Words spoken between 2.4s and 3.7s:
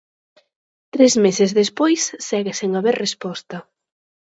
sen haber resposta.